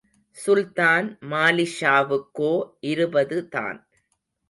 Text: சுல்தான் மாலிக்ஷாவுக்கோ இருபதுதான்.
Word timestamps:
சுல்தான் 0.37 1.07
மாலிக்ஷாவுக்கோ 1.31 2.51
இருபதுதான். 2.91 3.79